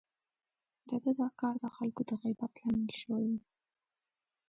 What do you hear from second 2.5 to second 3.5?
لامل شوی و.